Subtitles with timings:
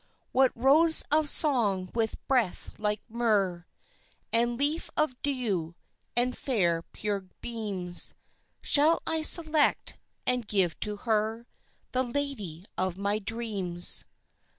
[0.31, 3.67] What rose of song with breath like myrrh,
[4.33, 5.75] And leaf of dew
[6.15, 8.15] and fair pure beams
[8.63, 11.45] Shall I select and give to her
[11.91, 14.03] The lady of my dreams?